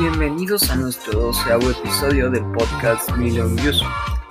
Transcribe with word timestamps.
Bienvenidos 0.00 0.70
a 0.70 0.76
nuestro 0.76 1.18
doceavo 1.18 1.70
episodio 1.70 2.30
del 2.30 2.44
podcast 2.52 3.10
Million 3.16 3.56
Views. 3.56 3.82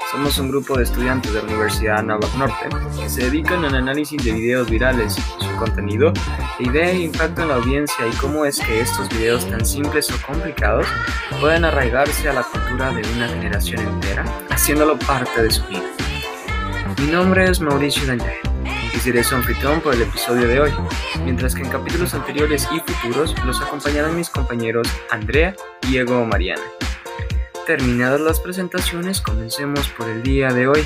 Somos 0.10 0.38
un 0.38 0.48
grupo 0.48 0.78
de 0.78 0.86
estudiantes 0.86 1.34
de 1.34 1.40
la 1.40 1.46
Universidad 1.46 2.02
Navarro 2.04 2.38
Norte 2.38 2.70
que 2.98 3.10
se 3.10 3.26
dedican 3.26 3.66
al 3.66 3.76
análisis 3.76 4.24
de 4.24 4.32
videos 4.32 4.70
virales, 4.70 5.16
su 5.16 5.56
contenido, 5.58 6.14
idea 6.60 6.92
e 6.92 7.02
impacto 7.02 7.42
en 7.42 7.50
la 7.50 7.56
audiencia 7.56 8.08
y 8.08 8.16
cómo 8.16 8.46
es 8.46 8.62
que 8.62 8.80
estos 8.80 9.10
videos 9.10 9.46
tan 9.50 9.66
simples 9.66 10.10
o 10.10 10.26
complicados 10.26 10.88
pueden 11.42 11.66
arraigarse 11.66 12.30
a 12.30 12.34
la 12.34 12.44
cultura 12.44 12.92
de 12.92 13.02
una 13.18 13.28
generación 13.28 13.82
entera, 13.82 14.24
haciéndolo 14.50 14.98
parte 14.98 15.44
de 15.44 15.52
su 15.52 15.66
vida. 15.66 15.92
Mi 16.98 17.12
nombre 17.12 17.50
es 17.50 17.60
Mauricio 17.60 18.08
Daniel 18.08 18.57
y 18.98 19.00
seré 19.00 19.24
su 19.24 19.36
anfitrión 19.36 19.80
por 19.82 19.94
el 19.94 20.02
episodio 20.02 20.48
de 20.48 20.60
hoy, 20.60 20.72
mientras 21.24 21.54
que 21.54 21.62
en 21.62 21.70
capítulos 21.70 22.16
anteriores 22.16 22.68
y 22.72 22.80
futuros 22.80 23.36
los 23.46 23.62
acompañarán 23.62 24.16
mis 24.16 24.30
compañeros 24.30 24.88
Andrea, 25.12 25.56
Diego 25.88 26.20
o 26.20 26.26
Mariana. 26.26 26.64
Terminadas 27.68 28.20
las 28.22 28.40
presentaciones, 28.40 29.22
comencemos 29.22 29.88
por 29.90 30.10
el 30.10 30.24
día 30.24 30.50
de 30.50 30.68
hoy. 30.68 30.84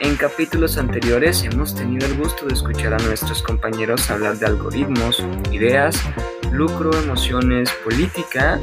En 0.00 0.16
capítulos 0.16 0.78
anteriores 0.78 1.42
hemos 1.44 1.74
tenido 1.74 2.06
el 2.06 2.14
gusto 2.14 2.46
de 2.46 2.54
escuchar 2.54 2.94
a 2.94 2.98
nuestros 2.98 3.42
compañeros 3.42 4.10
hablar 4.10 4.38
de 4.38 4.46
algoritmos, 4.46 5.22
ideas, 5.52 6.00
lucro, 6.50 6.96
emociones, 6.98 7.70
política, 7.84 8.58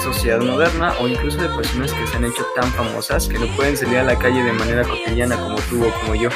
sociedad 0.00 0.40
moderna 0.40 0.94
o 1.00 1.08
incluso 1.08 1.40
de 1.40 1.48
personas 1.48 1.92
que 1.92 2.06
se 2.06 2.16
han 2.16 2.24
hecho 2.24 2.46
tan 2.54 2.70
famosas 2.72 3.26
que 3.26 3.38
no 3.38 3.46
pueden 3.56 3.76
salir 3.76 3.98
a 3.98 4.04
la 4.04 4.16
calle 4.16 4.44
de 4.44 4.52
manera 4.52 4.84
cotidiana 4.84 5.36
como 5.36 5.56
tú 5.56 5.84
o 5.84 5.90
como 6.00 6.14
yo. 6.14 6.28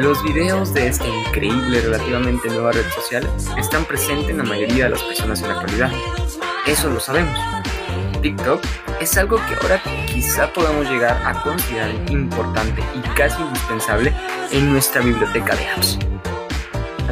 Los 0.00 0.22
videos 0.22 0.72
de 0.72 0.86
esta 0.86 1.06
increíble 1.06 1.82
relativamente 1.82 2.48
nueva 2.48 2.72
red 2.72 2.88
social 2.88 3.22
están 3.58 3.84
presentes 3.84 4.30
en 4.30 4.38
la 4.38 4.44
mayoría 4.44 4.84
de 4.84 4.90
las 4.92 5.02
personas 5.02 5.42
en 5.42 5.48
la 5.48 5.60
actualidad. 5.60 5.92
Eso 6.66 6.88
lo 6.88 6.98
sabemos. 6.98 7.38
TikTok 8.22 8.64
es 8.98 9.18
algo 9.18 9.36
que 9.36 9.54
ahora 9.60 9.82
quizá 10.06 10.50
podamos 10.54 10.88
llegar 10.88 11.20
a 11.22 11.42
considerar 11.42 11.90
importante 12.10 12.82
y 12.94 13.00
casi 13.14 13.42
indispensable 13.42 14.14
en 14.50 14.72
nuestra 14.72 15.02
biblioteca 15.02 15.54
de 15.54 15.68
apps. 15.68 15.98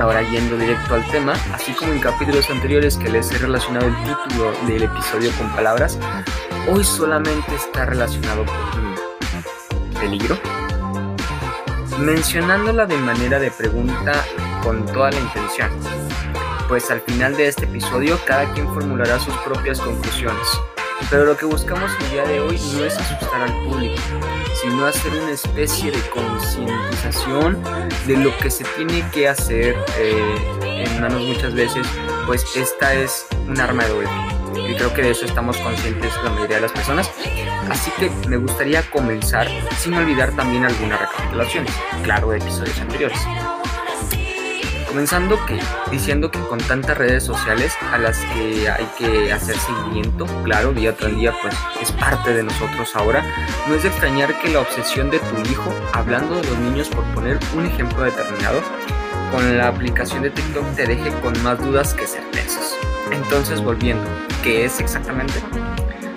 Ahora 0.00 0.22
yendo 0.22 0.56
directo 0.56 0.94
al 0.94 1.06
tema, 1.10 1.34
así 1.52 1.72
como 1.72 1.92
en 1.92 2.00
capítulos 2.00 2.48
anteriores 2.48 2.96
que 2.96 3.10
les 3.10 3.30
he 3.32 3.36
relacionado 3.36 3.86
el 3.88 3.96
título 3.96 4.52
del 4.66 4.84
episodio 4.84 5.30
con 5.32 5.50
palabras, 5.50 5.98
hoy 6.66 6.82
solamente 6.82 7.54
está 7.54 7.84
relacionado 7.84 8.46
con 8.46 10.00
peligro, 10.00 10.38
mencionándola 11.98 12.86
de 12.86 12.96
manera 12.96 13.38
de 13.38 13.50
pregunta 13.50 14.24
con 14.62 14.86
toda 14.86 15.10
la 15.10 15.20
intención, 15.20 15.70
pues 16.68 16.90
al 16.90 17.00
final 17.00 17.36
de 17.36 17.48
este 17.48 17.64
episodio 17.64 18.18
cada 18.24 18.52
quien 18.52 18.66
formulará 18.72 19.18
sus 19.18 19.34
propias 19.38 19.80
conclusiones. 19.80 20.46
Pero 21.10 21.24
lo 21.24 21.36
que 21.36 21.46
buscamos 21.46 21.90
el 22.00 22.10
día 22.10 22.24
de 22.24 22.40
hoy 22.40 22.60
no 22.74 22.84
es 22.84 22.96
asustar 22.96 23.42
al 23.42 23.52
público, 23.64 24.00
sino 24.60 24.86
hacer 24.86 25.12
una 25.12 25.32
especie 25.32 25.90
de 25.90 26.00
concientización 26.10 27.62
de 28.06 28.16
lo 28.16 28.36
que 28.38 28.50
se 28.50 28.64
tiene 28.76 29.04
que 29.12 29.28
hacer 29.28 29.76
eh, 29.98 30.84
en 30.86 31.00
manos 31.00 31.22
muchas 31.22 31.54
veces, 31.54 31.86
pues 32.26 32.44
esta 32.56 32.94
es 32.94 33.26
un 33.46 33.60
arma 33.60 33.84
de 33.84 33.90
doble 33.90 34.37
y 34.68 34.74
creo 34.74 34.92
que 34.92 35.02
de 35.02 35.10
eso 35.10 35.24
estamos 35.24 35.56
conscientes 35.58 36.12
la 36.22 36.30
mayoría 36.30 36.56
de 36.56 36.62
las 36.62 36.72
personas. 36.72 37.10
Así 37.70 37.90
que 37.98 38.10
me 38.28 38.36
gustaría 38.36 38.82
comenzar 38.90 39.48
sin 39.78 39.94
olvidar 39.94 40.32
también 40.32 40.64
algunas 40.64 41.00
recapitulaciones, 41.00 41.72
claro, 42.02 42.30
de 42.30 42.38
episodios 42.38 42.78
anteriores. 42.78 43.18
Comenzando 44.86 45.38
que, 45.46 45.60
diciendo 45.90 46.30
que 46.30 46.40
con 46.40 46.58
tantas 46.58 46.96
redes 46.96 47.22
sociales 47.22 47.74
a 47.92 47.98
las 47.98 48.18
que 48.32 48.68
hay 48.70 48.88
que 48.96 49.32
hacer 49.32 49.56
seguimiento, 49.58 50.26
claro, 50.44 50.72
día 50.72 50.96
tras 50.96 51.14
día, 51.14 51.32
pues 51.42 51.54
es 51.80 51.92
parte 51.92 52.32
de 52.32 52.42
nosotros 52.42 52.96
ahora, 52.96 53.22
no 53.68 53.74
es 53.74 53.82
de 53.82 53.90
extrañar 53.90 54.38
que 54.40 54.48
la 54.48 54.60
obsesión 54.60 55.10
de 55.10 55.18
tu 55.18 55.50
hijo, 55.50 55.72
hablando 55.92 56.36
de 56.36 56.48
los 56.48 56.58
niños 56.58 56.88
por 56.88 57.04
poner 57.14 57.38
un 57.54 57.66
ejemplo 57.66 58.02
determinado, 58.02 58.62
con 59.30 59.58
la 59.58 59.68
aplicación 59.68 60.22
de 60.22 60.30
TikTok 60.30 60.74
te 60.74 60.86
deje 60.86 61.10
con 61.20 61.40
más 61.42 61.58
dudas 61.58 61.92
que 61.92 62.06
certezas. 62.06 62.74
Entonces, 63.12 63.62
volviendo, 63.62 64.04
¿qué 64.42 64.64
es 64.64 64.80
exactamente? 64.80 65.34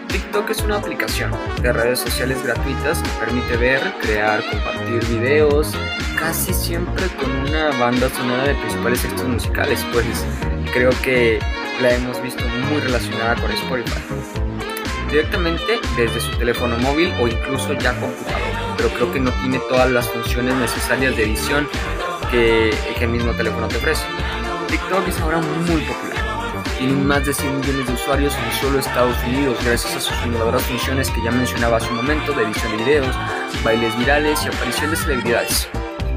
TikTok 0.08 0.50
es 0.50 0.62
una 0.62 0.78
aplicación 0.78 1.32
de 1.62 1.72
redes 1.72 2.00
sociales 2.00 2.44
gratuitas 2.44 3.02
que 3.02 3.10
permite 3.26 3.58
ver, 3.58 3.94
crear, 4.02 4.44
compartir 4.50 5.06
videos, 5.08 5.74
casi 6.20 6.54
siempre 6.54 7.08
con 7.20 7.32
una 7.32 7.70
banda 7.80 8.10
sonora 8.10 8.44
de 8.44 8.56
principales 8.56 9.02
textos 9.02 9.28
musicales, 9.28 9.86
pues 9.94 10.06
creo 10.74 10.92
que 11.02 11.40
la 11.82 11.94
hemos 11.94 12.22
visto 12.22 12.44
muy 12.70 12.82
relacionada 12.82 13.36
con 13.36 13.52
Spotify. 13.52 14.02
Directamente 15.10 15.80
desde 15.98 16.20
su 16.22 16.38
teléfono 16.38 16.78
móvil 16.78 17.14
o 17.22 17.28
incluso 17.28 17.74
ya 17.74 17.94
computador, 18.00 18.42
pero 18.78 18.90
creo 18.90 19.14
que 19.14 19.20
no 19.20 19.32
tiene 19.32 19.60
todas 19.70 19.90
las 19.92 20.10
funciones 20.10 20.56
necesarias 20.56 21.16
de 21.16 21.24
edición 21.24 21.68
que 22.30 22.74
el 23.00 23.10
mismo 23.10 23.32
teléfono 23.34 23.68
te 23.68 23.78
ofrece. 23.78 24.06
TikTok 24.68 25.08
es 25.08 25.20
ahora 25.20 25.40
muy 25.40 25.82
popular 25.82 26.21
tiene 26.82 26.96
más 26.96 27.24
de 27.24 27.32
100 27.32 27.60
millones 27.60 27.86
de 27.86 27.94
usuarios 27.94 28.34
en 28.36 28.52
solo 28.60 28.80
Estados 28.80 29.16
Unidos 29.28 29.56
gracias 29.64 29.96
a 29.96 30.00
sus 30.00 30.26
innovadoras 30.26 30.64
funciones 30.64 31.12
que 31.12 31.24
ya 31.24 31.30
mencionaba 31.30 31.78
hace 31.78 31.88
un 31.90 31.98
momento 31.98 32.34
de 32.34 32.44
edición 32.44 32.72
de 32.72 32.78
videos, 32.84 33.16
bailes 33.64 33.96
virales 34.00 34.44
y 34.44 34.48
aparición 34.48 34.90
de 34.90 34.98
celebridades. 34.98 35.70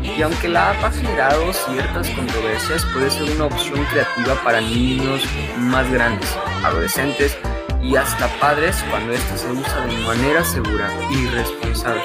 Y 0.03 0.23
aunque 0.23 0.49
la 0.49 0.71
app 0.71 0.85
ha 0.85 0.91
generado 0.91 1.53
ciertas 1.53 2.09
controversias, 2.09 2.83
puede 2.95 3.11
ser 3.11 3.31
una 3.33 3.45
opción 3.45 3.85
creativa 3.91 4.43
para 4.43 4.63
niños 4.63 5.23
más 5.59 5.91
grandes, 5.93 6.35
adolescentes 6.65 7.37
y 7.83 7.97
hasta 7.97 8.27
padres 8.41 8.83
cuando 8.89 9.13
ésta 9.13 9.37
se 9.37 9.51
usa 9.51 9.87
de 9.87 9.99
manera 9.99 10.43
segura 10.45 10.91
y 11.11 11.27
responsable. 11.27 12.05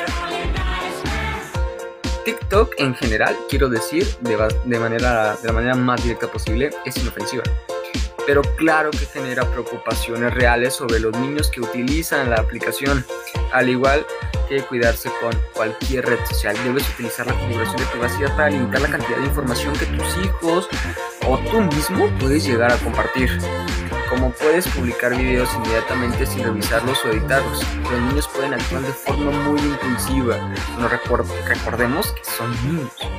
TikTok 2.26 2.74
en 2.78 2.94
general, 2.94 3.38
quiero 3.50 3.70
decir, 3.70 4.06
de, 4.20 4.36
manera, 4.78 5.38
de 5.38 5.48
la 5.48 5.54
manera 5.54 5.76
más 5.76 6.04
directa 6.04 6.28
posible, 6.28 6.72
es 6.84 6.98
inofensiva 6.98 7.44
pero 8.30 8.44
claro 8.44 8.92
que 8.92 9.08
genera 9.08 9.44
preocupaciones 9.50 10.32
reales 10.32 10.76
sobre 10.76 11.00
los 11.00 11.18
niños 11.18 11.50
que 11.50 11.62
utilizan 11.62 12.30
la 12.30 12.36
aplicación, 12.36 13.04
al 13.52 13.70
igual 13.70 14.06
que 14.48 14.62
cuidarse 14.62 15.10
con 15.20 15.32
cualquier 15.56 16.06
red 16.06 16.20
social. 16.30 16.56
Debes 16.64 16.88
utilizar 16.94 17.26
la 17.26 17.34
configuración 17.34 17.78
de 17.78 17.86
privacidad 17.88 18.36
para 18.38 18.52
limitar 18.52 18.82
la 18.82 18.90
cantidad 18.90 19.18
de 19.18 19.26
información 19.26 19.74
que 19.74 19.88
tus 19.88 20.18
hijos 20.24 20.70
o 21.28 21.40
tú 21.40 21.60
mismo 21.76 22.08
puedes 22.20 22.46
llegar 22.46 22.72
a 22.72 22.78
compartir. 22.78 23.36
Como 24.12 24.30
puedes 24.34 24.68
publicar 24.68 25.18
videos 25.18 25.50
inmediatamente 25.56 26.28
sin 26.28 26.44
revisarlos 26.44 27.04
o 27.06 27.10
editarlos, 27.10 27.64
los 27.82 28.00
niños 28.00 28.28
pueden 28.28 28.54
actuar 28.54 28.84
de 28.84 28.94
forma 28.94 29.32
muy 29.32 29.60
impulsiva. 29.60 30.38
No 30.78 30.88
recordemos 30.88 32.12
que 32.12 32.26
son 32.26 32.52
niños. 32.68 33.19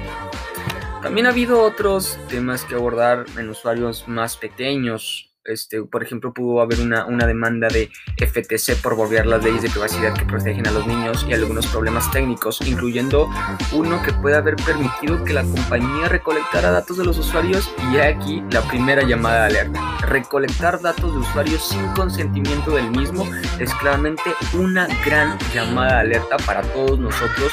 También 1.02 1.26
ha 1.26 1.30
habido 1.30 1.62
otros 1.62 2.18
temas 2.28 2.64
que 2.64 2.74
abordar 2.74 3.24
en 3.38 3.48
usuarios 3.48 4.06
más 4.06 4.36
pequeños, 4.36 5.30
este, 5.44 5.82
por 5.82 6.02
ejemplo, 6.02 6.34
pudo 6.34 6.60
haber 6.60 6.80
una, 6.80 7.06
una, 7.06 7.26
demanda 7.26 7.68
de 7.68 7.90
FTC 8.18 8.82
por 8.82 8.94
volver 8.94 9.24
las 9.24 9.42
leyes 9.42 9.62
de 9.62 9.70
privacidad 9.70 10.14
que 10.14 10.26
protegen 10.26 10.66
a 10.66 10.70
los 10.70 10.86
niños 10.86 11.24
y 11.26 11.32
algunos 11.32 11.66
problemas 11.68 12.10
técnicos, 12.10 12.60
incluyendo 12.60 13.30
uno 13.72 14.02
que 14.02 14.12
puede 14.12 14.36
haber 14.36 14.56
permitido 14.56 15.24
que 15.24 15.32
la 15.32 15.42
compañía 15.42 16.08
recolectara 16.08 16.70
datos 16.70 16.98
de 16.98 17.04
los 17.06 17.18
usuarios 17.18 17.72
y 17.90 17.96
aquí 17.96 18.42
la 18.50 18.60
primera 18.68 19.02
llamada 19.02 19.48
de 19.48 19.60
alerta. 19.60 19.98
Recolectar 20.06 20.82
datos 20.82 21.14
de 21.14 21.20
usuarios 21.20 21.66
sin 21.66 21.86
consentimiento 21.94 22.72
del 22.72 22.90
mismo 22.90 23.26
es 23.58 23.72
claramente 23.76 24.34
una 24.52 24.86
gran 25.04 25.38
llamada 25.54 25.94
de 25.94 26.00
alerta 26.00 26.36
para 26.44 26.60
todos 26.60 26.98
nosotros 26.98 27.52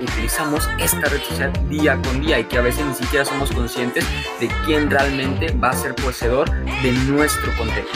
utilizamos 0.00 0.68
esta 0.78 1.08
red 1.08 1.20
social 1.22 1.52
día 1.68 2.00
con 2.02 2.20
día 2.20 2.38
y 2.38 2.44
que 2.44 2.58
a 2.58 2.62
veces 2.62 2.84
ni 2.86 2.94
siquiera 2.94 3.24
somos 3.24 3.50
conscientes 3.50 4.04
de 4.40 4.48
quién 4.64 4.90
realmente 4.90 5.52
va 5.52 5.70
a 5.70 5.76
ser 5.76 5.94
poseedor 5.94 6.50
de 6.82 6.92
nuestro 7.08 7.52
contenido. 7.56 7.90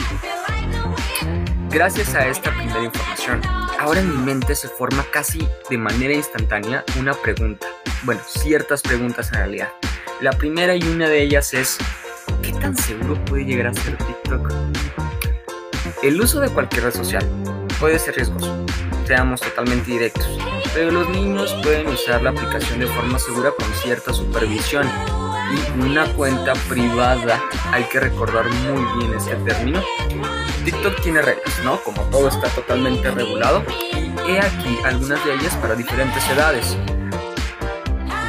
Gracias 1.69 2.15
a 2.15 2.27
esta 2.27 2.51
primera 2.55 2.83
información, 2.83 3.41
ahora 3.79 3.99
en 3.99 4.09
mi 4.09 4.17
mente 4.17 4.55
se 4.55 4.67
forma 4.67 5.05
casi 5.11 5.47
de 5.69 5.77
manera 5.77 6.13
instantánea 6.13 6.83
una 6.99 7.13
pregunta. 7.13 7.67
Bueno, 8.03 8.21
ciertas 8.25 8.81
preguntas 8.81 9.29
en 9.29 9.35
realidad. 9.35 9.69
La 10.21 10.31
primera 10.31 10.75
y 10.75 10.83
una 10.83 11.07
de 11.07 11.21
ellas 11.21 11.53
es, 11.53 11.77
¿qué 12.41 12.51
tan 12.53 12.75
seguro 12.75 13.23
puede 13.25 13.45
llegar 13.45 13.67
a 13.67 13.73
ser 13.73 13.97
TikTok? 13.97 14.51
El 16.03 16.19
uso 16.19 16.39
de 16.39 16.49
cualquier 16.49 16.83
red 16.85 16.93
social 16.93 17.27
puede 17.79 17.99
ser 17.99 18.15
riesgoso, 18.15 18.65
seamos 19.07 19.39
totalmente 19.39 19.89
directos, 19.89 20.27
pero 20.73 20.91
los 20.91 21.07
niños 21.07 21.55
pueden 21.63 21.87
usar 21.87 22.21
la 22.21 22.31
aplicación 22.31 22.79
de 22.79 22.87
forma 22.87 23.17
segura 23.17 23.51
con 23.57 23.73
cierta 23.75 24.11
supervisión 24.11 24.85
y 25.49 25.81
una 25.81 26.05
cuenta 26.13 26.51
privada. 26.67 27.41
Hay 27.71 27.85
que 27.85 28.01
recordar 28.01 28.49
muy 28.49 28.83
bien 28.99 29.17
este 29.17 29.35
término. 29.37 29.81
TikTok 30.65 31.01
tiene 31.01 31.21
reglas, 31.21 31.57
¿no? 31.63 31.79
Como 31.83 32.01
todo 32.09 32.27
está 32.27 32.49
totalmente 32.49 33.09
regulado. 33.11 33.63
He 34.27 34.41
aquí 34.41 34.77
algunas 34.83 35.23
de 35.23 35.35
ellas 35.35 35.55
para 35.61 35.75
diferentes 35.75 36.29
edades. 36.29 36.77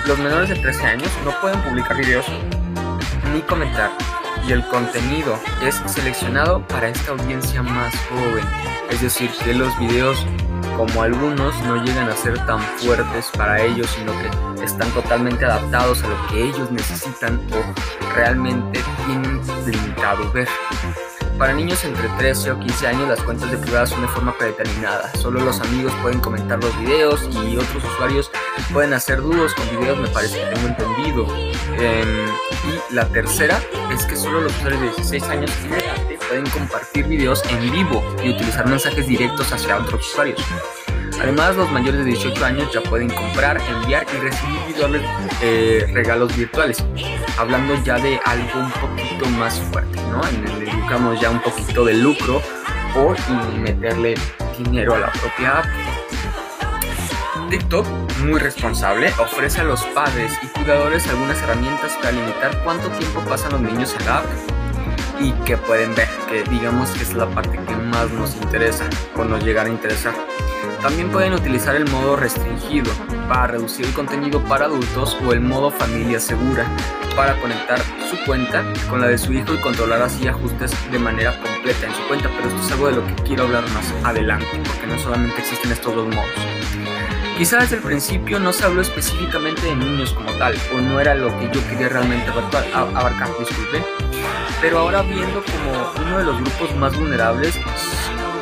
Los 0.07 0.17
menores 0.19 0.49
de 0.49 0.55
13 0.55 0.87
años 0.87 1.11
no 1.25 1.33
pueden 1.41 1.61
publicar 1.63 1.97
videos, 1.97 2.27
ni 3.35 3.41
comentar, 3.43 3.91
y 4.47 4.53
el 4.53 4.65
contenido 4.69 5.41
es 5.61 5.75
seleccionado 5.87 6.65
para 6.69 6.89
esta 6.89 7.11
audiencia 7.11 7.65
más 7.65 7.93
joven. 8.09 8.45
Es 8.91 9.03
decir, 9.03 9.31
que 9.45 9.53
los 9.55 9.77
videos 9.79 10.25
como 10.79 11.03
algunos 11.03 11.61
no 11.65 11.85
llegan 11.85 12.09
a 12.09 12.17
ser 12.17 12.39
tan 12.47 12.61
fuertes 12.79 13.27
para 13.37 13.61
ellos, 13.61 13.89
sino 13.91 14.13
que 14.13 14.65
están 14.65 14.89
totalmente 14.93 15.45
adaptados 15.45 16.05
a 16.05 16.09
lo 16.09 16.27
que 16.29 16.45
ellos 16.45 16.71
necesitan 16.71 17.41
o 17.51 18.15
realmente 18.15 18.81
tienen 19.05 19.41
limitado 19.67 20.31
ver. 20.31 20.49
Para 21.37 21.53
niños 21.53 21.85
entre 21.85 22.09
13 22.11 22.53
o 22.53 22.61
15 22.61 22.87
años 22.87 23.09
las 23.09 23.21
cuentas 23.23 23.51
de 23.51 23.59
privadas 23.59 23.91
son 23.91 24.03
de 24.03 24.09
forma 24.09 24.39
predeterminada. 24.39 25.13
Solo 25.15 25.41
los 25.41 25.61
amigos 25.61 25.93
pueden 26.01 26.21
comentar 26.21 26.63
los 26.63 26.79
videos 26.79 27.29
y 27.33 27.57
otros 27.57 27.85
usuarios 27.85 28.31
pueden 28.73 28.93
hacer 28.93 29.21
dúos 29.21 29.55
con 29.55 29.69
videos, 29.81 29.99
me 29.99 30.09
parece 30.09 30.39
que 30.39 30.47
tengo 30.47 30.69
entendido. 30.69 31.27
Em, 31.77 32.29
y 32.69 32.95
la 32.95 33.09
tercera 33.09 33.61
es 33.93 34.05
que 34.05 34.15
solo 34.15 34.43
los 34.43 34.57
usuarios 34.59 34.81
de 34.81 34.87
16 34.91 35.25
años 35.25 35.51
en 35.65 35.73
adelante 35.73 36.18
pueden 36.29 36.49
compartir 36.51 37.07
videos 37.07 37.43
en 37.51 37.73
vivo 37.73 38.05
y 38.23 38.31
utilizar 38.31 38.67
mensajes 38.69 39.07
directos 39.07 39.53
hacia 39.53 39.79
otros 39.79 40.07
usuarios. 40.07 40.41
Además, 41.21 41.57
los 41.57 41.71
mayores 41.73 42.05
de 42.05 42.13
18 42.13 42.45
años 42.45 42.73
ya 42.73 42.81
pueden 42.83 43.09
comprar, 43.11 43.61
enviar 43.61 44.07
y 44.15 44.17
recibir 44.19 45.03
eh, 45.43 45.91
regalos 45.93 46.37
virtuales. 46.37 46.85
Hablando 47.39 47.75
ya 47.83 47.99
de 47.99 48.21
algo 48.25 48.61
un 48.61 48.71
poquito 48.71 49.27
más 49.31 49.59
fuerte, 49.59 50.01
¿no? 50.11 50.21
En 50.29 50.47
el 50.47 50.77
buscamos 50.77 51.21
ya 51.21 51.31
un 51.31 51.41
poquito 51.41 51.85
de 51.85 51.95
lucro 51.95 52.41
o 52.95 53.15
meterle 53.59 54.15
dinero 54.57 54.95
a 54.95 54.99
la 55.01 55.13
propia 55.13 55.59
app. 55.59 55.67
TikTok, 57.51 57.87
muy 58.25 58.39
responsable, 58.39 59.11
ofrece 59.19 59.63
a 59.63 59.65
los 59.65 59.83
padres 59.87 60.33
y 60.43 60.47
cuidadores 60.49 61.07
algunas 61.09 61.43
herramientas 61.43 61.93
para 61.97 62.13
limitar 62.13 62.63
cuánto 62.63 62.91
tiempo 62.91 63.21
pasan 63.29 63.53
los 63.53 63.61
niños 63.63 63.97
en 63.99 64.07
la 64.07 64.19
app 64.19 64.58
y 65.21 65.33
que 65.45 65.57
pueden 65.57 65.95
ver, 65.95 66.09
que 66.29 66.45
digamos 66.51 66.91
que 66.91 67.03
es 67.03 67.15
la 67.15 67.27
parte 67.27 67.59
que 67.67 67.77
más 67.77 68.11
nos 68.11 68.37
interesa 68.37 68.89
o 69.17 69.25
nos 69.25 69.45
llegar 69.45 69.67
a 69.67 69.71
interesar. 69.71 70.15
También 70.83 71.11
pueden 71.11 71.33
utilizar 71.33 71.75
el 71.75 71.91
modo 71.91 72.15
restringido 72.15 72.93
para 73.29 73.49
reducir 73.49 73.87
el 73.87 73.93
contenido 73.93 74.41
para 74.45 74.67
adultos 74.67 75.17
o 75.27 75.33
el 75.33 75.41
modo 75.41 75.71
familia 75.71 76.21
segura 76.21 76.67
para 77.17 77.35
conectar 77.41 77.81
su 78.09 78.17
cuenta 78.25 78.65
con 78.89 79.01
la 79.01 79.09
de 79.09 79.19
su 79.19 79.33
hijo 79.33 79.53
y 79.53 79.59
controlar 79.59 80.03
así 80.03 80.29
ajustes 80.29 80.73
de 80.93 80.99
manera 81.01 81.37
completa 81.41 81.87
en 81.87 81.95
su 81.95 82.03
cuenta, 82.07 82.31
pero 82.37 82.49
esto 82.49 82.63
es 82.63 82.73
algo 82.73 82.87
de 82.87 82.93
lo 82.93 83.07
que 83.07 83.15
quiero 83.25 83.43
hablar 83.43 83.65
más 83.71 83.93
adelante, 84.05 84.47
porque 84.65 84.87
no 84.87 84.99
solamente 85.01 85.41
existen 85.41 85.73
estos 85.73 85.97
dos 85.97 86.07
modos. 86.15 86.31
Quizás 87.37 87.63
desde 87.63 87.77
el 87.77 87.83
principio 87.83 88.39
no 88.39 88.53
se 88.53 88.65
habló 88.65 88.83
específicamente 88.83 89.63
de 89.63 89.75
niños 89.75 90.13
como 90.13 90.31
tal, 90.39 90.55
o 90.75 90.81
no 90.81 91.01
era 91.01 91.17
lo 91.17 91.37
que 91.39 91.51
yo 91.53 91.69
quería 91.69 91.89
realmente 91.89 92.31
abarcar, 92.31 93.29
disculpen, 93.39 93.83
pero 94.61 94.79
ahora 94.79 95.03
viendo 95.03 95.43
como 95.45 96.07
uno 96.07 96.19
de 96.19 96.25
los 96.25 96.41
grupos 96.41 96.75
más 96.77 96.97
vulnerables, 96.97 97.59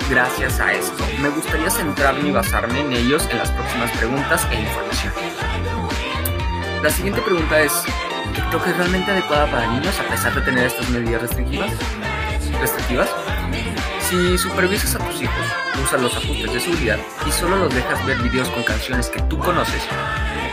gracias 0.08 0.61
a 0.61 0.73
esto. 0.73 1.05
Me 1.20 1.29
gustaría 1.29 1.70
centrarme 1.70 2.29
y 2.29 2.32
basarme 2.32 2.81
en 2.81 2.93
ellos 2.93 3.29
en 3.31 3.38
las 3.38 3.50
próximas 3.50 3.91
preguntas 3.93 4.47
e 4.50 4.61
información. 4.61 5.12
La 6.82 6.91
siguiente 6.91 7.20
pregunta 7.23 7.61
es, 7.61 7.73
¿TikTok 8.35 8.67
es 8.67 8.76
realmente 8.76 9.11
adecuada 9.11 9.50
para 9.50 9.67
niños 9.73 9.99
a 9.99 10.11
pesar 10.11 10.35
de 10.35 10.41
tener 10.43 10.67
estas 10.67 10.88
medidas 10.91 11.23
restrictivas? 11.23 11.73
Si 14.09 14.38
supervisas 14.38 14.94
a 14.94 14.99
tus 14.99 15.23
hijos, 15.23 15.47
usas 15.82 16.00
los 16.00 16.17
ajustes 16.17 16.52
de 16.52 16.61
seguridad 16.61 16.99
y 17.26 17.32
solo 17.32 17.56
los 17.56 17.75
dejas 17.75 18.05
ver 18.06 18.19
videos 18.19 18.49
con 18.50 18.62
canciones 18.62 19.09
que 19.09 19.20
tú 19.23 19.38
conoces, 19.38 19.82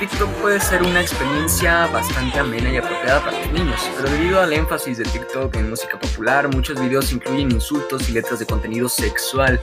TikTok 0.03 0.29
puede 0.41 0.59
ser 0.59 0.83
una 0.83 0.99
experiencia 0.99 1.87
bastante 1.87 2.37
amena 2.37 2.69
y 2.69 2.75
apropiada 2.75 3.23
para 3.23 3.39
los 3.39 3.53
niños, 3.53 3.79
pero 3.95 4.09
debido 4.09 4.41
al 4.41 4.51
énfasis 4.51 4.97
de 4.97 5.05
TikTok 5.05 5.55
en 5.55 5.69
música 5.69 5.97
popular, 5.97 6.53
muchos 6.53 6.77
videos 6.77 7.13
incluyen 7.13 7.49
insultos 7.49 8.09
y 8.09 8.11
letras 8.11 8.39
de 8.39 8.45
contenido 8.45 8.89
sexual, 8.89 9.61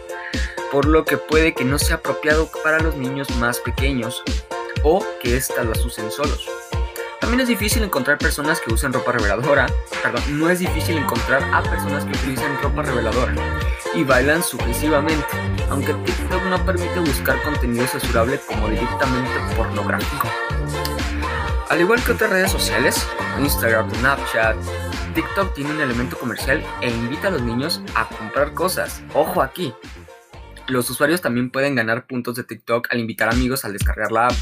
por 0.72 0.86
lo 0.86 1.04
que 1.04 1.18
puede 1.18 1.52
que 1.52 1.66
no 1.66 1.78
sea 1.78 1.96
apropiado 1.96 2.50
para 2.64 2.80
los 2.80 2.96
niños 2.96 3.28
más 3.36 3.58
pequeños 3.58 4.22
o 4.82 5.04
que 5.22 5.36
éstas 5.36 5.66
las 5.66 5.84
usen 5.84 6.10
solos. 6.10 6.48
También 7.20 7.40
es 7.40 7.48
difícil 7.48 7.82
encontrar 7.82 8.16
personas 8.16 8.62
que 8.62 8.72
usen 8.72 8.94
ropa 8.94 9.12
reveladora, 9.12 9.66
perdón, 10.02 10.22
no 10.38 10.48
es 10.48 10.60
difícil 10.60 10.96
encontrar 10.96 11.44
a 11.52 11.62
personas 11.64 12.06
que 12.06 12.12
utilizan 12.12 12.56
ropa 12.62 12.80
reveladora 12.80 13.34
y 13.94 14.04
bailan 14.04 14.42
sucesivamente, 14.42 15.26
aunque 15.68 15.92
TikTok 15.92 16.42
no 16.44 16.64
permite 16.64 17.00
buscar 17.00 17.40
contenido 17.42 17.86
censurable 17.86 18.40
como 18.46 18.68
directamente 18.68 19.30
pornográfico. 19.56 20.28
Al 21.68 21.80
igual 21.80 22.02
que 22.02 22.12
otras 22.12 22.30
redes 22.30 22.50
sociales, 22.50 23.06
como 23.16 23.44
Instagram, 23.44 23.94
Snapchat, 23.94 24.56
TikTok 25.14 25.54
tiene 25.54 25.70
un 25.70 25.80
elemento 25.80 26.18
comercial 26.18 26.64
e 26.80 26.90
invita 26.90 27.28
a 27.28 27.30
los 27.30 27.42
niños 27.42 27.80
a 27.94 28.08
comprar 28.08 28.54
cosas. 28.54 29.02
Ojo 29.14 29.42
aquí. 29.42 29.72
Los 30.68 30.88
usuarios 30.88 31.20
también 31.20 31.50
pueden 31.50 31.74
ganar 31.74 32.06
puntos 32.06 32.36
de 32.36 32.44
TikTok 32.44 32.88
al 32.90 33.00
invitar 33.00 33.28
amigos 33.28 33.64
al 33.64 33.72
descargar 33.72 34.12
la 34.12 34.28
app 34.28 34.34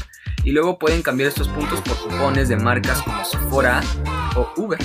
y 0.43 0.51
luego 0.51 0.77
pueden 0.77 1.01
cambiar 1.01 1.29
estos 1.29 1.47
puntos 1.47 1.81
por 1.81 1.97
cupones 1.97 2.49
de 2.49 2.55
marcas 2.55 3.01
como 3.01 3.25
Sephora 3.25 3.81
o 4.35 4.51
Uber. 4.57 4.79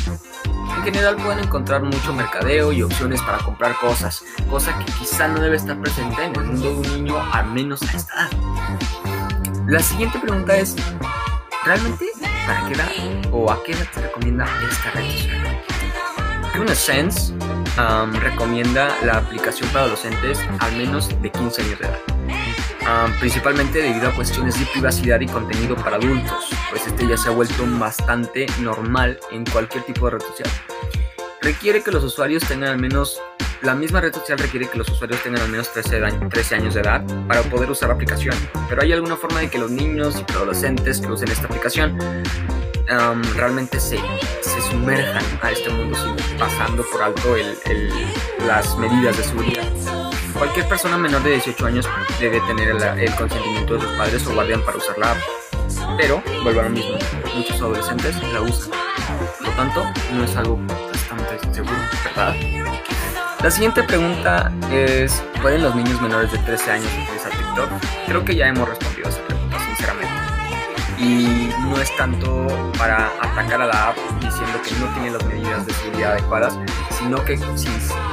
En 0.85 0.93
general 0.93 1.17
pueden 1.17 1.39
encontrar 1.39 1.83
mucho 1.83 2.13
mercadeo 2.13 2.71
y 2.71 2.83
opciones 2.83 3.23
para 3.23 3.39
comprar 3.39 3.75
cosas, 3.77 4.23
cosa 4.51 4.79
que 4.79 4.85
quizá 4.93 5.29
no 5.29 5.41
debe 5.41 5.57
estar 5.57 5.81
presente 5.81 6.23
en 6.23 6.37
el 6.37 6.45
mundo 6.45 6.73
de 6.73 6.77
un 6.77 7.05
niño 7.05 7.17
al 7.33 7.47
menos 7.53 7.81
a 7.83 7.97
esta 7.97 8.13
edad. 8.13 8.31
La 9.67 9.81
siguiente 9.81 10.19
pregunta 10.19 10.55
es, 10.55 10.77
¿realmente 11.65 12.05
para 12.47 12.69
qué 12.69 12.75
edad 12.75 13.33
o 13.33 13.51
a 13.51 13.63
qué 13.65 13.73
edad 13.73 13.87
se 13.95 14.03
recomienda 14.03 14.47
esta 14.71 14.91
red 14.91 15.11
social? 15.11 16.77
Sense 16.77 17.33
um, 17.79 18.13
recomienda 18.17 18.95
la 19.05 19.17
aplicación 19.17 19.71
para 19.71 19.87
adolescentes 19.87 20.39
al 20.59 20.77
menos 20.77 21.09
de 21.23 21.31
15 21.31 21.63
años 21.63 21.79
de 21.79 21.87
edad. 21.87 21.99
principalmente 23.21 23.79
debido 23.81 24.09
a 24.09 24.15
cuestiones 24.15 24.61
de 24.61 24.67
privacidad 24.67 25.19
y 25.19 25.27
contenido 25.29 25.77
para 25.77 25.97
adultos, 25.97 26.51
pues 26.69 26.87
este 26.87 27.09
ya 27.09 27.17
se 27.17 27.31
ha 27.31 27.33
vuelto 27.33 27.65
bastante 27.79 28.45
normal 28.61 29.19
en 29.33 29.47
cualquier 29.47 29.83
tipo 29.85 30.11
de 30.11 30.19
red 30.19 30.27
social. 30.27 30.74
Requiere 31.45 31.83
que 31.83 31.91
los 31.91 32.03
usuarios 32.03 32.43
tengan 32.49 32.71
al 32.71 32.79
menos, 32.79 33.21
la 33.61 33.75
misma 33.75 34.01
red 34.01 34.15
social 34.15 34.39
requiere 34.39 34.67
que 34.67 34.79
los 34.79 34.89
usuarios 34.89 35.23
tengan 35.23 35.43
al 35.43 35.51
menos 35.51 35.71
13, 35.71 36.03
años 36.55 36.73
de 36.73 36.81
edad 36.81 37.05
para 37.29 37.43
poder 37.43 37.71
usar 37.71 37.91
la 37.91 37.97
aplicación, 37.97 38.35
pero 38.67 38.81
hay 38.81 38.95
alguna 38.95 39.15
forma 39.15 39.41
de 39.41 39.51
que 39.51 39.59
los 39.59 39.71
niños 39.71 40.17
y 40.27 40.33
adolescentes 40.33 41.03
que 41.03 41.09
usen 41.09 41.31
esta 41.31 41.45
aplicación 41.45 41.99
realmente 43.37 43.79
se, 43.79 43.99
se, 44.41 44.63
sumerjan 44.71 45.23
a 45.43 45.51
este 45.51 45.69
mundo 45.69 45.99
sin 45.99 46.39
pasando 46.39 46.83
por 46.91 47.03
alto 47.03 47.37
las 48.47 48.79
medidas 48.79 49.15
de 49.19 49.25
seguridad. 49.25 49.71
Cualquier 50.33 50.67
persona 50.67 50.97
menor 50.97 51.23
de 51.25 51.33
18 51.33 51.67
años 51.67 51.87
debe 52.21 52.41
tener 52.41 52.69
el, 52.71 53.15
consentimiento 53.17 53.75
de 53.75 53.81
sus 53.83 53.91
padres 53.91 54.27
o 54.27 54.33
guardián 54.33 54.65
para 54.65 54.79
usar 54.79 54.97
la 54.97 55.13
app. 55.13 55.44
Pero, 55.97 56.23
vuelvo 56.43 56.61
a 56.61 56.65
lo 56.65 56.71
mismo, 56.71 56.97
muchos 57.35 57.61
adolescentes 57.61 58.17
la 58.33 58.41
usan. 58.41 58.71
Por 59.39 59.49
lo 59.49 59.55
tanto, 59.55 59.85
no 60.13 60.25
es 60.25 60.37
algo 60.37 60.59
bastante 60.67 61.55
seguro, 61.55 61.77
¿verdad? 62.05 62.35
La 63.43 63.51
siguiente 63.51 63.83
pregunta 63.83 64.53
es, 64.71 65.23
¿pueden 65.43 65.63
los 65.63 65.75
niños 65.75 66.01
menores 66.01 66.33
de 66.33 66.39
13 66.39 66.71
años 66.71 66.89
utilizar 67.03 67.31
TikTok? 67.31 67.69
Creo 68.07 68.25
que 68.25 68.35
ya 68.35 68.49
hemos 68.49 68.69
respondido 68.69 69.07
a 69.07 69.11
esa 69.11 69.21
pregunta, 69.23 69.59
sinceramente 69.61 70.25
y 70.99 71.51
no 71.61 71.77
es 71.81 71.95
tanto 71.97 72.47
para 72.79 73.09
atacar 73.21 73.61
a 73.63 73.67
la 73.67 73.89
app 73.89 73.97
diciendo 74.21 74.61
que 74.63 74.75
no 74.77 74.87
tiene 74.95 75.11
las 75.11 75.25
medidas 75.27 75.67
de 75.67 75.73
seguridad 75.75 76.13
adecuadas, 76.13 76.59
sino 76.99 77.23
que 77.25 77.39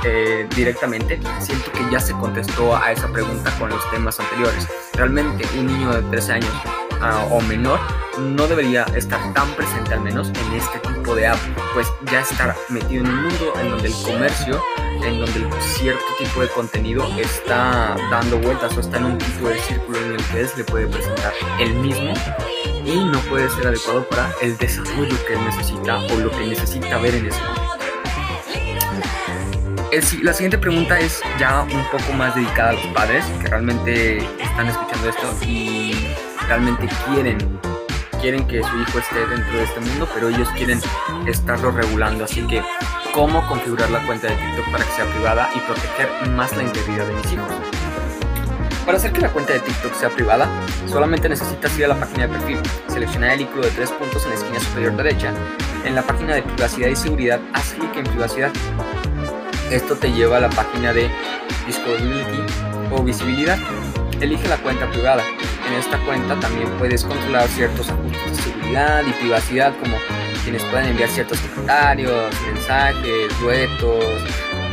eh, 0.03 0.47
directamente 0.55 1.19
siento 1.39 1.71
que 1.71 1.89
ya 1.91 2.00
se 2.00 2.13
contestó 2.13 2.75
a 2.75 2.91
esa 2.91 3.07
pregunta 3.07 3.51
con 3.59 3.69
los 3.69 3.89
temas 3.91 4.19
anteriores. 4.19 4.67
Realmente 4.93 5.45
un 5.57 5.67
niño 5.67 5.93
de 5.93 6.01
13 6.09 6.33
años 6.33 6.51
o 7.01 7.41
menor 7.41 7.79
no 8.20 8.48
debería 8.48 8.84
estar 8.96 9.34
tan 9.34 9.50
presente 9.55 9.93
al 9.93 10.01
menos 10.01 10.29
en 10.29 10.53
este 10.53 10.79
tipo 10.79 11.15
de 11.15 11.27
app, 11.27 11.38
pues 11.74 11.88
ya 12.12 12.22
estar 12.22 12.55
metido 12.70 13.03
en 13.03 13.10
un 13.10 13.24
mundo 13.24 13.53
en 13.60 13.70
donde 13.72 13.88
el 13.88 13.93
comercio, 14.03 14.62
en 15.03 15.20
donde 15.20 15.50
cierto 15.62 16.03
tipo 16.20 16.41
de 16.41 16.48
contenido 16.50 17.08
está 17.17 17.96
dando 18.12 18.38
vueltas 18.39 18.75
o 18.77 18.81
está 18.81 18.98
en 18.98 19.05
un 19.05 19.17
tipo 19.17 19.50
de 19.50 19.60
círculo 19.60 19.98
en 20.00 20.12
el 20.12 20.24
que 20.25 20.48
se 20.48 20.58
le 20.58 20.63
puede 20.63 20.88
presentar 20.88 21.34
el 21.60 21.74
mismo 21.75 22.13
y 22.86 23.03
no 23.05 23.20
puede 23.22 23.50
ser 23.50 23.67
adecuado 23.67 24.08
para 24.10 24.31
el 24.41 24.58
desarrollo 24.58 25.15
que 25.25 25.34
él 25.34 25.46
necesita 25.46 25.98
o 25.98 26.20
lo 26.20 26.31
que 26.31 26.46
necesita 26.46 26.98
ver 27.00 27.15
en 27.15 27.27
ese 27.27 27.39
momento. 27.41 27.62
la 30.24 30.34
siguiente 30.34 30.58
pregunta 30.58 31.00
es 31.00 31.22
ya 31.39 31.62
un 31.63 31.86
poco 31.91 32.13
más 32.13 32.36
dedicada 32.36 32.70
a 32.70 32.74
los 32.74 32.86
padres 32.88 33.25
que 33.41 33.48
realmente 33.48 34.17
están 34.17 34.67
escuchando 34.67 35.10
esto 35.10 35.46
y 35.46 35.96
realmente 36.51 36.86
quieren 37.05 37.38
quieren 38.20 38.46
que 38.46 38.62
su 38.62 38.81
hijo 38.81 39.00
esté 39.00 39.25
dentro 39.25 39.58
de 39.58 39.63
este 39.63 39.79
mundo, 39.79 40.05
pero 40.13 40.27
ellos 40.27 40.50
quieren 40.50 40.81
estarlo 41.25 41.72
regulando. 41.72 42.25
Así 42.25 42.46
que, 42.46 42.62
¿cómo 43.13 43.48
configurar 43.48 43.89
la 43.89 44.05
cuenta 44.05 44.27
de 44.27 44.36
TikTok 44.36 44.70
para 44.70 44.84
que 44.84 44.91
sea 44.91 45.05
privada 45.05 45.50
y 45.55 45.60
proteger 45.60 46.29
más 46.31 46.53
la 46.58 46.63
integridad 46.63 47.08
de 47.08 47.13
mis 47.13 47.31
hijos? 47.31 47.48
Para 48.86 48.98
hacer 48.98 49.13
que 49.13 49.22
la 49.22 49.29
cuenta 49.29 49.53
de 49.53 49.62
TikTok 49.62 49.93
sea 49.93 50.10
privada, 50.10 50.50
solamente 50.88 51.29
necesitas 51.29 51.79
ir 51.79 51.86
a 51.86 51.88
la 51.88 51.96
página 51.96 52.27
de 52.27 52.34
perfil, 52.34 52.60
seleccionar 52.89 53.31
el 53.31 53.41
icono 53.41 53.62
de 53.62 53.72
tres 53.72 53.89
puntos 53.91 54.22
en 54.25 54.31
la 54.31 54.36
esquina 54.36 54.60
superior 54.60 54.98
derecha 54.98 55.34
En 55.86 55.96
la 55.96 56.01
página 56.01 56.36
de 56.36 56.43
privacidad 56.43 56.89
y 56.89 56.98
seguridad, 56.98 57.39
haz 57.53 57.72
clic 57.75 57.96
en 57.96 58.03
privacidad. 58.03 58.51
Esto 59.72 59.96
te 59.96 60.12
lleva 60.12 60.36
a 60.36 60.41
la 60.41 60.50
página 60.50 60.91
de 60.91 61.10
Discoverability 61.65 62.43
o 62.91 63.01
visibilidad. 63.03 63.58
Elige 64.20 64.50
la 64.50 64.58
cuenta 64.58 64.91
privada. 64.91 65.24
Esta 65.77 65.97
cuenta 66.05 66.39
también 66.39 66.69
puedes 66.77 67.03
controlar 67.03 67.47
ciertos 67.49 67.89
ajustes 67.89 68.37
de 68.37 68.43
seguridad 68.43 69.03
y 69.05 69.11
privacidad 69.13 69.73
como 69.79 69.97
quienes 70.43 70.63
pueden 70.65 70.89
enviar 70.89 71.09
ciertos 71.09 71.39
comentarios, 71.39 72.33
mensajes, 72.45 73.39
duetos. 73.39 74.03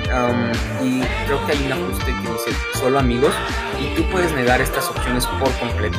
Um, 0.09 0.87
y 0.87 1.03
creo 1.27 1.45
que 1.47 1.53
hay 1.53 1.67
un 1.67 1.73
ajuste 1.73 2.07
que 2.07 2.33
dice 2.33 2.61
solo 2.75 2.99
amigos 2.99 3.35
y 3.79 3.95
tú 3.95 4.03
puedes 4.11 4.33
negar 4.33 4.61
estas 4.61 4.89
opciones 4.89 5.27
por 5.27 5.53
completo. 5.59 5.99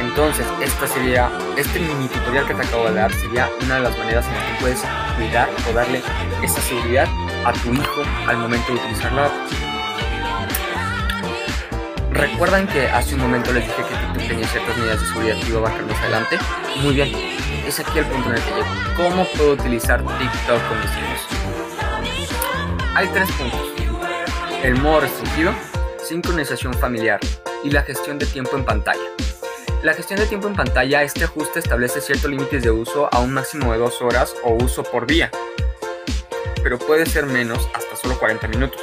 Entonces, 0.00 0.46
esta 0.60 0.86
sería, 0.86 1.30
este 1.56 1.80
mini 1.80 2.08
tutorial 2.08 2.46
que 2.46 2.54
te 2.54 2.62
acabo 2.62 2.88
de 2.88 2.94
dar 2.94 3.12
sería 3.12 3.48
una 3.62 3.76
de 3.76 3.80
las 3.82 3.96
maneras 3.98 4.26
en 4.26 4.34
las 4.34 4.44
que 4.44 4.60
puedes 4.60 4.80
cuidar 5.16 5.48
o 5.70 5.72
darle 5.72 6.02
esa 6.42 6.60
seguridad 6.60 7.08
a 7.44 7.52
tu 7.52 7.72
hijo 7.72 8.02
al 8.26 8.36
momento 8.38 8.72
de 8.72 8.78
utilizarla. 8.78 9.30
¿Recuerdan 12.12 12.66
que 12.66 12.88
hace 12.88 13.14
un 13.14 13.22
momento 13.22 13.52
les 13.52 13.64
dije 13.64 13.82
que 13.82 13.94
TikTok 13.94 14.28
tenía 14.28 14.46
ciertas 14.46 14.76
medidas 14.76 15.00
de 15.00 15.06
seguridad 15.06 15.40
que 15.40 15.48
iba 15.48 15.58
a 15.58 15.62
bajar 15.62 15.82
más 15.86 15.98
adelante? 16.00 16.38
Muy 16.82 16.94
bien, 16.94 17.10
es 17.66 17.80
aquí 17.80 17.98
el 17.98 18.04
punto 18.04 18.28
en 18.28 18.36
el 18.36 18.42
que 18.42 18.50
llego. 18.50 18.66
¿Cómo 18.96 19.24
puedo 19.24 19.52
utilizar 19.52 20.00
TikTok 20.00 20.68
con 20.68 20.78
mis 20.80 20.90
hijos? 20.90 21.26
Hay 22.94 23.08
tres 23.08 23.30
puntos. 23.32 23.60
El 24.62 24.76
modo 24.76 25.00
restringido, 25.00 25.54
sincronización 26.06 26.74
familiar 26.74 27.18
y 27.64 27.70
la 27.70 27.82
gestión 27.82 28.18
de 28.18 28.26
tiempo 28.26 28.56
en 28.56 28.64
pantalla. 28.64 29.00
La 29.82 29.94
gestión 29.94 30.20
de 30.20 30.26
tiempo 30.26 30.46
en 30.48 30.54
pantalla, 30.54 31.02
este 31.02 31.24
ajuste 31.24 31.60
establece 31.60 32.00
ciertos 32.00 32.30
límites 32.30 32.62
de 32.62 32.70
uso 32.70 33.08
a 33.10 33.20
un 33.20 33.32
máximo 33.32 33.72
de 33.72 33.78
2 33.78 34.02
horas 34.02 34.34
o 34.44 34.52
uso 34.52 34.84
por 34.84 35.06
día, 35.06 35.30
pero 36.62 36.78
puede 36.78 37.06
ser 37.06 37.26
menos 37.26 37.68
hasta 37.74 37.96
solo 37.96 38.18
40 38.18 38.46
minutos. 38.48 38.80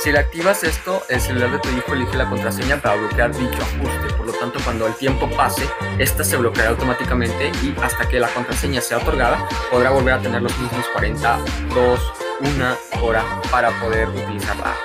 Si 0.00 0.12
le 0.12 0.20
activas 0.20 0.62
esto, 0.62 1.02
el 1.08 1.20
celular 1.20 1.50
de 1.50 1.58
tu 1.58 1.68
hijo 1.70 1.92
elige 1.92 2.16
la 2.16 2.30
contraseña 2.30 2.80
para 2.80 2.94
bloquear 2.94 3.34
dicho 3.34 3.60
ajuste, 3.60 4.14
por 4.16 4.26
lo 4.26 4.32
tanto 4.32 4.60
cuando 4.62 4.86
el 4.86 4.94
tiempo 4.94 5.28
pase, 5.28 5.68
esta 5.98 6.22
se 6.22 6.36
bloqueará 6.36 6.70
automáticamente 6.70 7.50
y 7.64 7.74
hasta 7.82 8.08
que 8.08 8.20
la 8.20 8.28
contraseña 8.28 8.80
sea 8.80 8.98
otorgada, 8.98 9.48
podrá 9.72 9.90
volver 9.90 10.14
a 10.14 10.20
tener 10.20 10.40
los 10.40 10.56
mismos 10.60 10.86
42, 10.92 12.12
una 12.54 12.76
hora 13.02 13.24
para 13.50 13.70
poder 13.80 14.08
utilizarla. 14.10 14.76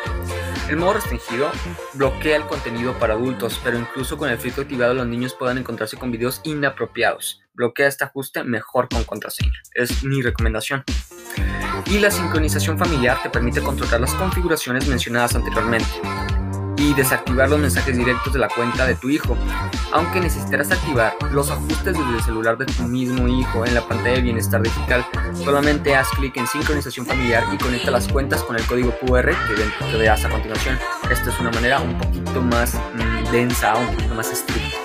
El 0.68 0.78
modo 0.78 0.94
restringido 0.94 1.52
bloquea 1.94 2.38
el 2.38 2.48
contenido 2.48 2.98
para 2.98 3.14
adultos, 3.14 3.62
pero 3.64 3.78
incluso 3.78 4.18
con 4.18 4.32
el 4.32 4.40
filtro 4.40 4.64
activado 4.64 4.96
los 4.96 5.06
niños 5.06 5.36
pueden 5.36 5.60
encontrarse 5.60 5.96
con 5.96 6.12
videos 6.12 6.42
inapropiados. 6.44 7.44
Bloquea 7.54 7.88
este 7.88 8.04
ajuste 8.04 8.44
mejor 8.44 8.90
con 8.90 9.04
contraseña. 9.04 9.62
Es 9.76 10.04
mi 10.04 10.24
recomendación 10.24 10.84
y 11.86 12.00
la 12.00 12.10
sincronización 12.10 12.78
familiar 12.78 13.22
te 13.22 13.30
permite 13.30 13.62
controlar 13.62 14.02
las 14.02 14.14
configuraciones 14.16 14.88
mencionadas 14.88 15.36
anteriormente 15.36 15.86
y 16.78 16.94
desactivar 16.94 17.50
los 17.50 17.60
mensajes 17.60 17.98
directos 17.98 18.34
de 18.34 18.40
la 18.40 18.48
cuenta 18.50 18.86
de 18.86 18.96
tu 18.96 19.10
hijo. 19.10 19.38
Aunque 19.92 20.20
necesitarás 20.20 20.72
activar 20.72 21.16
los 21.32 21.50
ajustes 21.50 21.98
desde 21.98 22.16
el 22.16 22.22
celular 22.22 22.58
de 22.58 22.66
tu 22.66 22.84
mismo 22.84 23.28
hijo 23.28 23.66
en 23.66 23.76
la 23.76 23.88
pantalla 23.88 24.16
de 24.16 24.22
bienestar 24.22 24.62
digital, 24.62 25.06
solamente 25.44 25.96
haz 25.96 26.10
clic 26.10 26.36
en 26.38 26.48
sincronización 26.48 27.06
familiar 27.06 27.44
y 27.54 27.58
conecta 27.58 27.92
las 27.92 28.08
cuentas 28.08 28.44
con 28.44 28.56
el 28.56 28.66
código 28.66 28.92
QR 29.00 29.30
que, 29.30 29.86
te 29.92 29.98
veas 29.98 30.26
a 30.26 30.30
continuación. 30.30 30.78
Esta 31.10 31.30
es 31.30 31.40
una 31.40 31.52
manera 31.52 31.80
un 31.80 31.98
poquito 31.98 32.42
más 32.42 32.74
mm, 32.74 33.32
densa, 33.32 33.76
un 33.76 33.88
poquito 33.88 34.16
más 34.16 34.32
estricta. 34.32 34.78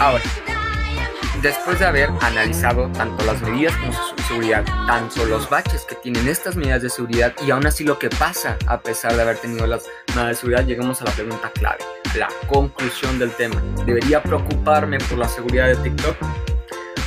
Ahora, 0.00 0.24
después 1.40 1.78
de 1.78 1.86
haber 1.86 2.10
analizado 2.20 2.88
tanto 2.92 3.24
las 3.24 3.40
medidas 3.42 3.76
como 3.76 3.92
su 3.92 4.13
seguridad, 4.24 4.64
tanto 4.86 5.24
los 5.26 5.48
baches 5.48 5.84
que 5.84 5.94
tienen 5.96 6.28
estas 6.28 6.56
medidas 6.56 6.82
de 6.82 6.90
seguridad 6.90 7.34
y 7.46 7.50
aún 7.50 7.66
así 7.66 7.84
lo 7.84 7.98
que 7.98 8.10
pasa 8.10 8.56
a 8.66 8.80
pesar 8.80 9.14
de 9.14 9.22
haber 9.22 9.38
tenido 9.38 9.66
las 9.66 9.84
medidas 10.08 10.28
de 10.28 10.34
seguridad, 10.34 10.66
llegamos 10.66 11.00
a 11.02 11.04
la 11.04 11.10
pregunta 11.12 11.50
clave, 11.52 11.78
la 12.16 12.28
conclusión 12.46 13.18
del 13.18 13.30
tema. 13.32 13.62
¿Debería 13.86 14.22
preocuparme 14.22 14.98
por 14.98 15.18
la 15.18 15.28
seguridad 15.28 15.66
de 15.66 15.76
TikTok? 15.76 16.16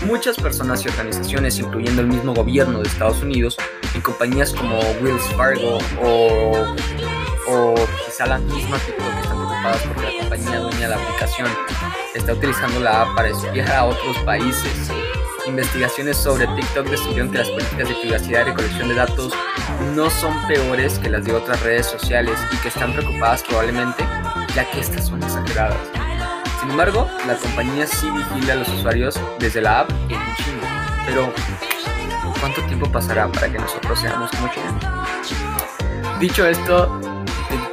Muchas 0.06 0.38
personas 0.38 0.86
y 0.86 0.90
organizaciones, 0.90 1.58
incluyendo 1.58 2.02
el 2.02 2.08
mismo 2.08 2.34
gobierno 2.34 2.80
de 2.80 2.88
Estados 2.88 3.22
Unidos, 3.24 3.58
y 3.96 4.00
compañías 4.00 4.54
como 4.54 4.80
Wells 5.02 5.24
Fargo 5.36 5.80
o, 6.02 6.52
o 7.50 7.76
quizá 8.06 8.28
la 8.28 8.38
misma 8.38 8.78
TikTok, 8.78 9.14
están 9.22 9.38
preocupadas 9.38 9.82
porque 9.88 10.02
la 10.04 10.20
compañía 10.20 10.60
dueña 10.60 10.80
de 10.82 10.88
la 10.90 10.96
aplicación 10.96 11.48
está 12.14 12.34
utilizando 12.34 12.80
la 12.80 13.02
app 13.02 13.16
para 13.16 13.30
espiar 13.30 13.72
a 13.72 13.86
otros 13.86 14.18
países. 14.20 14.92
Investigaciones 15.48 16.18
sobre 16.18 16.46
TikTok 16.46 16.88
descubrieron 16.90 17.32
que 17.32 17.38
las 17.38 17.50
políticas 17.50 17.88
de 17.88 17.96
privacidad 17.96 18.42
y 18.42 18.44
recolección 18.44 18.90
de 18.90 18.96
datos 18.96 19.34
no 19.96 20.10
son 20.10 20.36
peores 20.48 21.00
que 21.00 21.10
las 21.10 21.24
de 21.24 21.34
otras 21.34 21.62
redes 21.62 21.86
sociales 21.86 22.38
y 22.52 22.58
que 22.58 22.68
están 22.68 22.92
preocupadas 22.94 23.44
probablemente 23.44 24.04
ya 24.54 24.70
que 24.70 24.82
estas 24.82 25.08
son 25.08 25.24
exageradas. 25.24 25.78
Sin 26.60 26.72
embargo, 26.72 27.08
la 27.26 27.36
compañía 27.36 27.88
sí 27.88 28.08
vigila 28.10 28.54
a 28.54 28.56
los 28.58 28.70
usuarios 28.70 29.20
desde 29.40 29.62
la 29.62 29.82
app 29.82 29.92
en 30.10 30.20
chingo. 30.36 30.68
Pero, 31.06 31.34
¿cuánto 32.42 32.62
tiempo 32.64 32.92
pasará 32.92 33.32
para 33.32 33.50
que 33.50 33.58
nosotros 33.58 34.00
seamos 34.00 34.30
como 34.32 34.50
China? 34.50 34.98
Dicho 36.20 36.46
esto, 36.48 36.97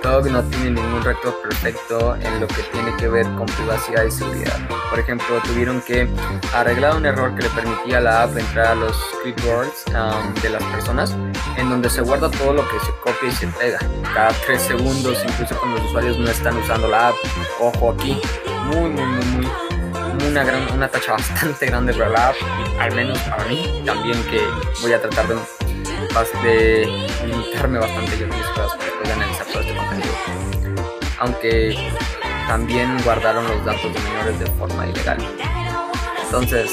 TikTok 0.05 0.27
no 0.27 0.43
tiene 0.43 0.73
ningún 0.73 1.03
reto 1.03 1.35
perfecto 1.41 2.15
en 2.17 2.39
lo 2.39 2.47
que 2.47 2.63
tiene 2.73 2.95
que 2.99 3.09
ver 3.09 3.25
con 3.37 3.47
privacidad 3.47 4.05
y 4.05 4.11
seguridad. 4.11 4.59
Por 4.91 4.99
ejemplo, 4.99 5.41
tuvieron 5.45 5.81
que 5.81 6.07
arreglar 6.53 6.97
un 6.97 7.07
error 7.07 7.35
que 7.35 7.45
le 7.45 7.49
permitía 7.49 7.99
a 7.99 8.01
la 8.03 8.23
app 8.25 8.37
entrar 8.37 8.67
a 8.67 8.75
los 8.75 8.95
scriptboards 9.15 9.87
um, 9.89 10.35
de 10.43 10.51
las 10.51 10.63
personas, 10.65 11.17
en 11.57 11.71
donde 11.71 11.89
se 11.89 12.03
guarda 12.03 12.31
todo 12.31 12.53
lo 12.53 12.69
que 12.69 12.79
se 12.81 12.93
copia 13.03 13.31
y 13.31 13.33
se 13.33 13.47
pega. 13.47 13.79
Cada 14.13 14.33
3 14.45 14.61
segundos, 14.61 15.17
incluso 15.27 15.57
cuando 15.59 15.79
los 15.79 15.89
usuarios 15.89 16.19
no 16.19 16.31
están 16.31 16.59
usando 16.59 16.87
la 16.87 17.09
app. 17.09 17.15
Ojo 17.61 17.93
aquí, 17.93 18.21
muy, 18.67 18.91
muy, 18.91 19.07
muy, 19.07 19.25
muy 19.25 20.27
una, 20.27 20.45
gran, 20.45 20.71
una 20.75 20.89
tacha 20.89 21.13
bastante 21.13 21.65
grande 21.65 21.95
para 21.95 22.11
la 22.11 22.29
app, 22.29 22.37
al 22.79 22.95
menos 22.95 23.19
para 23.21 23.45
mí, 23.47 23.83
también 23.87 24.23
que 24.25 24.43
voy 24.83 24.93
a 24.93 25.01
tratar 25.01 25.29
de, 25.29 25.37
de 26.23 26.87
limitarme 27.27 27.81
bastante 27.81 28.17
yo 28.17 28.29
mis 28.29 28.47
cosas 28.47 28.79
para 29.03 29.15
analizar 29.15 29.47
todo 29.47 29.61
este 29.61 29.75
contenido. 29.75 30.13
Aunque 31.19 31.91
también 32.47 32.97
guardaron 33.03 33.45
los 33.49 33.65
datos 33.65 33.93
de 33.93 34.01
menores 34.01 34.39
de 34.39 34.47
forma 34.53 34.87
ilegal. 34.87 35.19
Entonces 36.25 36.71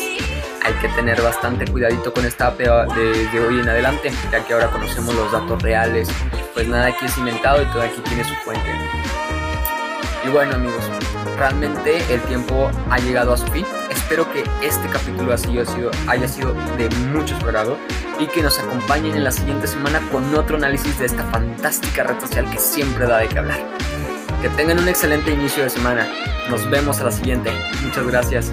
hay 0.64 0.74
que 0.74 0.90
tener 0.90 1.20
bastante 1.24 1.66
cuidadito 1.66 2.14
con 2.14 2.24
esta 2.24 2.48
app 2.48 2.60
de, 2.60 3.40
hoy 3.40 3.60
en 3.60 3.68
adelante, 3.68 4.12
ya 4.32 4.46
que 4.46 4.54
ahora 4.54 4.68
conocemos 4.68 5.16
los 5.16 5.32
datos 5.32 5.60
reales, 5.64 6.08
pues 6.54 6.68
nada 6.68 6.88
aquí 6.88 7.06
es 7.06 7.18
inventado 7.18 7.64
y 7.64 7.66
todo 7.66 7.82
aquí 7.82 8.00
tiene 8.02 8.24
su 8.24 8.36
fuente. 8.36 8.70
Y 10.24 10.30
bueno 10.30 10.54
amigos, 10.54 10.84
realmente 11.38 12.02
el 12.14 12.22
tiempo 12.22 12.70
ha 12.90 13.00
llegado 13.00 13.34
a 13.34 13.38
su 13.38 13.48
fin. 13.48 13.66
Espero 13.90 14.32
que 14.32 14.44
este 14.62 14.88
capítulo 14.90 15.34
haya 15.34 16.28
sido, 16.28 16.54
de 16.78 16.90
mucho 17.12 17.36
agrado 17.38 17.78
y 18.20 18.28
que 18.28 18.42
nos 18.42 18.60
acompañen 18.60 19.16
en 19.16 19.24
la 19.24 19.32
siguiente 19.32 19.68
semana 19.68 20.02
con 20.12 20.34
otro 20.36 20.58
análisis 20.58 20.98
de 21.00 21.06
esta 21.06 21.24
fantástica 21.26 22.04
red 22.04 22.20
social 22.20 22.50
que 22.50 22.60
siempre 22.60 23.08
da 23.08 23.20
de 23.20 23.28
qué 23.28 23.40
hablar. 23.40 23.60
Que 24.42 24.50
tengan 24.50 24.80
un 24.80 24.88
excelente 24.88 25.32
inicio 25.32 25.64
de 25.64 25.70
semana. 25.70 26.08
Nos 26.50 26.70
vemos 26.70 27.00
a 27.00 27.06
la 27.06 27.12
siguiente. 27.12 27.52
Muchas 27.84 28.06
gracias. 28.08 28.52